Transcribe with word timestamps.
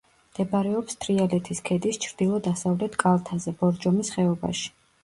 მდებარეობს 0.27 0.97
თრიალეთის 1.05 1.61
ქედის 1.69 2.01
ჩრდილო-დასავლეთ 2.07 2.99
კალთაზე, 3.07 3.57
ბორჯომის 3.63 4.15
ხეობაში. 4.19 4.71